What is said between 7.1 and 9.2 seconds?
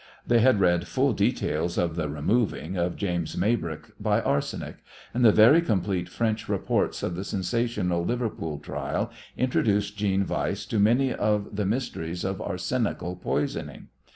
the sensational Liverpool trial